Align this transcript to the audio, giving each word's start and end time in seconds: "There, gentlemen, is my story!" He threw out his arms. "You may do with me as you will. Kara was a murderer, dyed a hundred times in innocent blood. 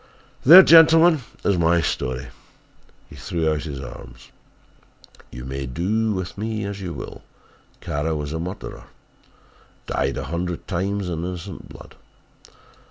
"There, 0.43 0.63
gentlemen, 0.63 1.21
is 1.45 1.59
my 1.59 1.79
story!" 1.79 2.29
He 3.07 3.15
threw 3.15 3.51
out 3.51 3.61
his 3.65 3.79
arms. 3.79 4.29
"You 5.29 5.45
may 5.45 5.67
do 5.67 6.13
with 6.13 6.39
me 6.39 6.63
as 6.65 6.81
you 6.81 6.91
will. 6.91 7.21
Kara 7.81 8.15
was 8.15 8.33
a 8.33 8.39
murderer, 8.39 8.85
dyed 9.85 10.17
a 10.17 10.23
hundred 10.23 10.67
times 10.67 11.07
in 11.07 11.19
innocent 11.23 11.69
blood. 11.69 11.93